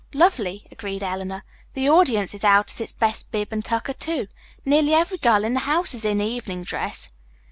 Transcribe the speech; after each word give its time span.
"Lovely," 0.15 0.65
agreed 0.71 1.03
Eleanor. 1.03 1.43
"The 1.75 1.87
audience 1.87 2.33
is 2.33 2.43
out 2.43 2.75
in 2.79 2.83
its 2.83 2.91
best 2.91 3.29
bib 3.29 3.49
and 3.53 3.63
tucker, 3.63 3.93
too. 3.93 4.27
Nearly 4.65 4.95
every 4.95 5.19
girl 5.19 5.43
in 5.45 5.53
the 5.53 5.59
house 5.59 5.93
is 5.93 6.03
in 6.05 6.19
evening 6.19 6.63
dress." 6.63 7.09